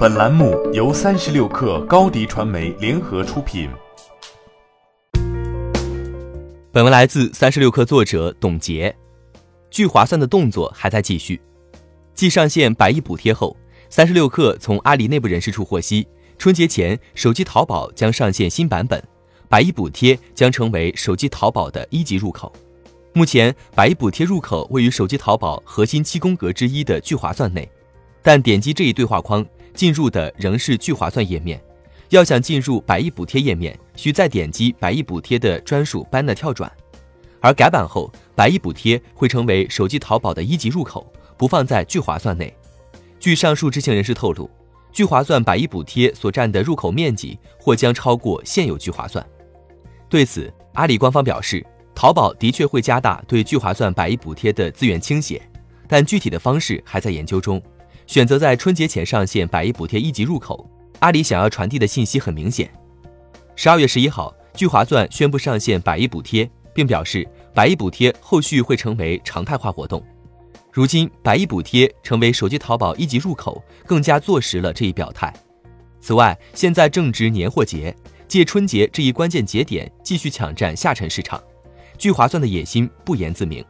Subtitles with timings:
[0.00, 3.68] 本栏目由三十六氪高低传媒联合出品。
[6.72, 8.96] 本文来自三十六氪作者董洁。
[9.70, 11.38] 聚划算的动作还在继续。
[12.14, 13.54] 继上线百亿补贴后，
[13.90, 16.08] 三十六氪从阿里内部人士处获悉，
[16.38, 19.04] 春节前手机淘宝将上线新版本，
[19.50, 22.50] 百亿补贴将成为手机淘宝的一级入口。
[23.12, 27.70] 目前，百亿补贴入口位于手机淘宝核心七宫格之一的聚划算内，
[28.22, 29.46] 但点击这一对话框。
[29.74, 31.60] 进入的仍是聚划算页面，
[32.10, 36.70] 要想进入百亿补贴页面，需再点击百亿补贴的专属 banner 跳转。
[37.40, 42.54] 而改版后，百亿补贴会成为手机淘宝的一级入口，不放在聚划算内。
[43.18, 44.50] 据上述知情人士透露，
[44.92, 49.24] 聚划算百亿补贴所占的入口面积或将超过现有聚划算。
[50.08, 55.40] 对此，阿里官方表示，淘宝的确会加大对聚划算百亿补贴的资源倾斜，
[55.88, 57.62] 但具体的方式还在研究中。
[58.10, 60.68] 选择在春节前上线百亿补贴一级入口，
[60.98, 62.68] 阿里想要传递的信息很明显。
[63.54, 70.04] 十二月十一号，聚划算宣布上线百亿补贴，并表示百亿补贴后续会成为常态化活动。
[70.72, 75.32] 如今，百亿补贴成为手机淘宝一级入口，更加坐实了这一表态。
[76.00, 77.94] 此外，现在正值年货节，
[78.26, 81.40] 借春节这一关键节点继续抢占下沉市场，
[81.96, 83.64] 聚划算的野心不言自明。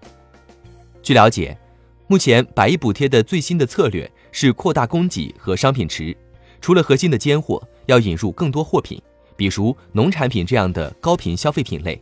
[1.02, 1.54] 据了解，
[2.06, 4.10] 目前百亿补贴的最新的策略。
[4.32, 6.16] 是扩大供给和商品池，
[6.60, 9.00] 除了核心的尖货，要引入更多货品，
[9.36, 12.00] 比如农产品这样的高频消费品类，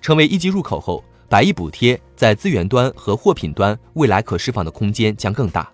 [0.00, 5.70] 成为一级入口后，百亿补贴在资源端和货品端未来可释放的空间将更大。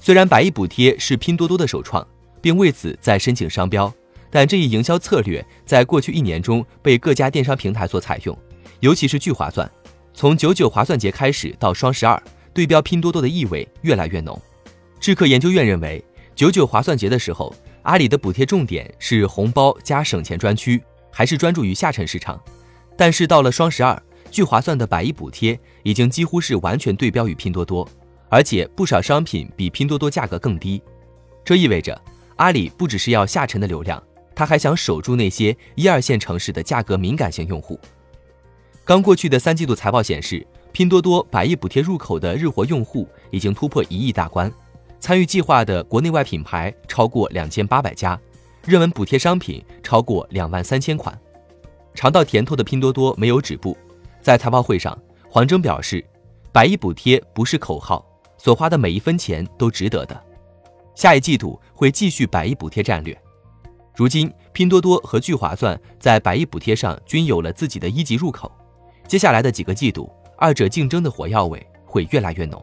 [0.00, 2.06] 虽然百亿补贴是拼多多的首创，
[2.40, 3.92] 并为此在申请商标，
[4.30, 8.36] 但这一营销策略在过去一年中被各家电商平台所采用，
[8.80, 9.70] 尤其是聚划算，
[10.12, 12.20] 从九九划算节开始到双十二，
[12.52, 14.36] 对标拼多多的意味越来越浓。
[15.02, 16.00] 智客研究院认为，
[16.36, 22.40] 九九划算节的时候，阿里的补贴重点是红包加省钱专区，还是专注于下沉市场。
[22.96, 27.84] 但是到了双十二，聚划算的百亿补贴已经几乎是完全对标于拼多多，
[28.28, 30.80] 而且不少商品比拼多多价格更低。
[31.44, 32.00] 这意味着，
[32.36, 34.00] 阿里不只是要下沉的流量，
[34.36, 37.76] 他还想守住那些一二线城市的价格敏感型用户。
[38.84, 44.48] 刚过去的三季度财报显示，拼多多百亿补贴入口的日活用户已经突破一亿大关。
[45.02, 48.16] 参与计划的国内外品牌超过两千八百家，
[48.64, 51.20] 热门补贴商品超过两万三千款。
[51.92, 53.76] 尝到甜头的拼多多没有止步，
[54.20, 54.96] 在财报会上，
[55.28, 56.04] 黄峥表示，
[56.52, 58.06] 百亿补贴不是口号，
[58.38, 60.22] 所花的每一分钱都值得的。
[60.94, 63.20] 下一季度会继续百亿补贴战略。
[63.96, 68.48] 如今，拼多多和聚划算在百亿补贴上均有了自己的一级入口，
[69.08, 72.62] 接下来的几个季度，二者竞争的火药味会越来越浓。